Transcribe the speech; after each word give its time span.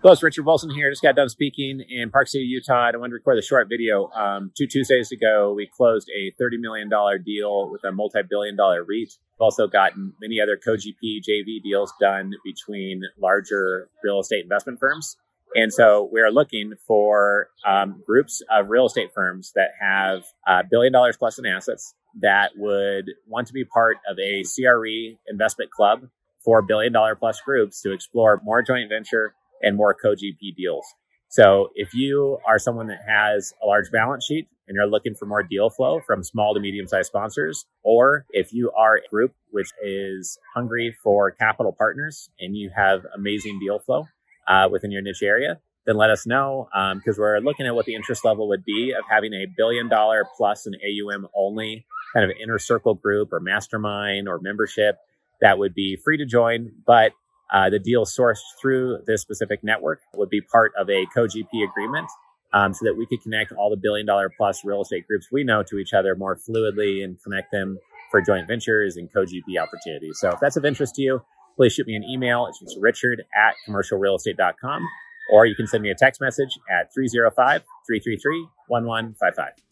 Hello, 0.00 0.12
it's 0.12 0.22
Richard 0.22 0.46
Wilson 0.46 0.70
here. 0.70 0.88
Just 0.90 1.02
got 1.02 1.16
done 1.16 1.28
speaking 1.28 1.80
in 1.80 2.12
Park 2.12 2.28
City, 2.28 2.44
Utah. 2.44 2.92
I 2.94 2.96
wanted 2.96 3.08
to 3.08 3.14
record 3.14 3.36
a 3.36 3.42
short 3.42 3.68
video. 3.68 4.08
Um, 4.10 4.52
two 4.56 4.68
Tuesdays 4.68 5.10
ago, 5.10 5.52
we 5.52 5.66
closed 5.66 6.08
a 6.16 6.30
$30 6.40 6.60
million 6.60 6.88
deal 7.26 7.68
with 7.68 7.82
a 7.82 7.90
multi-billion 7.90 8.54
dollar 8.54 8.84
REIT. 8.84 8.88
We've 9.18 9.40
also 9.40 9.66
gotten 9.66 10.12
many 10.20 10.40
other 10.40 10.56
co-GP 10.56 11.22
JV 11.28 11.60
deals 11.64 11.92
done 12.00 12.30
between 12.44 13.02
larger 13.20 13.88
real 14.04 14.20
estate 14.20 14.44
investment 14.44 14.78
firms. 14.78 15.16
And 15.56 15.72
so 15.72 16.08
we're 16.12 16.30
looking 16.30 16.74
for 16.86 17.48
um, 17.66 18.00
groups 18.06 18.40
of 18.52 18.68
real 18.68 18.86
estate 18.86 19.10
firms 19.12 19.50
that 19.56 19.70
have 19.80 20.22
a 20.46 20.52
uh, 20.52 20.62
billion 20.70 20.92
dollars 20.92 21.16
plus 21.16 21.40
in 21.40 21.46
assets 21.46 21.92
that 22.20 22.52
would 22.56 23.06
want 23.26 23.48
to 23.48 23.52
be 23.52 23.64
part 23.64 23.96
of 24.08 24.16
a 24.20 24.44
CRE 24.44 25.18
investment 25.28 25.72
club 25.72 26.08
for 26.44 26.62
billion 26.62 26.92
dollar 26.92 27.16
plus 27.16 27.40
groups 27.40 27.82
to 27.82 27.92
explore 27.92 28.40
more 28.44 28.62
joint 28.62 28.88
venture 28.88 29.34
and 29.62 29.76
more 29.76 29.94
co-GP 29.94 30.56
deals. 30.56 30.84
So 31.28 31.68
if 31.74 31.92
you 31.92 32.38
are 32.46 32.58
someone 32.58 32.86
that 32.86 33.00
has 33.06 33.52
a 33.62 33.66
large 33.66 33.90
balance 33.90 34.24
sheet 34.24 34.48
and 34.66 34.74
you're 34.74 34.86
looking 34.86 35.14
for 35.14 35.26
more 35.26 35.42
deal 35.42 35.68
flow 35.68 36.00
from 36.06 36.24
small 36.24 36.54
to 36.54 36.60
medium 36.60 36.86
sized 36.86 37.08
sponsors, 37.08 37.66
or 37.82 38.24
if 38.30 38.52
you 38.52 38.70
are 38.76 38.96
a 38.96 39.08
group 39.08 39.34
which 39.50 39.70
is 39.82 40.38
hungry 40.54 40.96
for 41.02 41.30
capital 41.30 41.72
partners 41.72 42.30
and 42.40 42.56
you 42.56 42.70
have 42.74 43.04
amazing 43.14 43.58
deal 43.60 43.78
flow 43.78 44.06
uh, 44.46 44.68
within 44.70 44.90
your 44.90 45.02
niche 45.02 45.22
area, 45.22 45.60
then 45.84 45.96
let 45.96 46.10
us 46.10 46.26
know 46.26 46.68
because 46.94 47.18
um, 47.18 47.22
we're 47.22 47.38
looking 47.40 47.66
at 47.66 47.74
what 47.74 47.84
the 47.84 47.94
interest 47.94 48.24
level 48.24 48.48
would 48.48 48.64
be 48.64 48.92
of 48.92 49.04
having 49.10 49.34
a 49.34 49.46
billion 49.54 49.88
dollar 49.88 50.24
plus 50.36 50.66
an 50.66 50.74
AUM 50.76 51.26
only 51.34 51.84
kind 52.14 52.30
of 52.30 52.36
inner 52.42 52.58
circle 52.58 52.94
group 52.94 53.32
or 53.32 53.40
mastermind 53.40 54.28
or 54.28 54.38
membership 54.40 54.96
that 55.40 55.58
would 55.58 55.74
be 55.74 55.96
free 55.96 56.16
to 56.16 56.26
join, 56.26 56.72
but 56.86 57.12
uh, 57.52 57.70
the 57.70 57.78
deal 57.78 58.04
sourced 58.04 58.42
through 58.60 58.98
this 59.06 59.22
specific 59.22 59.62
network 59.62 60.00
would 60.14 60.30
be 60.30 60.40
part 60.40 60.72
of 60.78 60.88
a 60.90 61.06
co-GP 61.14 61.68
agreement 61.68 62.08
um, 62.52 62.72
so 62.74 62.84
that 62.84 62.96
we 62.96 63.06
could 63.06 63.22
connect 63.22 63.52
all 63.52 63.70
the 63.70 63.76
billion 63.76 64.06
dollar 64.06 64.30
plus 64.36 64.64
real 64.64 64.82
estate 64.82 65.06
groups 65.06 65.28
we 65.30 65.44
know 65.44 65.62
to 65.62 65.78
each 65.78 65.92
other 65.92 66.14
more 66.14 66.36
fluidly 66.36 67.04
and 67.04 67.22
connect 67.22 67.52
them 67.52 67.78
for 68.10 68.20
joint 68.20 68.46
ventures 68.46 68.96
and 68.96 69.12
co-GP 69.12 69.60
opportunities. 69.60 70.18
So 70.20 70.30
if 70.30 70.40
that's 70.40 70.56
of 70.56 70.64
interest 70.64 70.94
to 70.96 71.02
you, 71.02 71.22
please 71.56 71.72
shoot 71.72 71.86
me 71.86 71.94
an 71.94 72.04
email. 72.04 72.46
It's 72.46 72.60
just 72.60 72.76
richard 72.80 73.24
at 73.36 73.54
commercialrealestate.com 73.68 74.82
or 75.30 75.46
you 75.46 75.54
can 75.54 75.66
send 75.66 75.82
me 75.82 75.90
a 75.90 75.94
text 75.94 76.20
message 76.20 76.58
at 76.70 76.92
305 76.94 77.62
333 77.86 78.46
1155. 78.68 79.67